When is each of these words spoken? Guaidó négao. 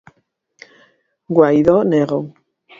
Guaidó 1.35 1.77
négao. 1.91 2.21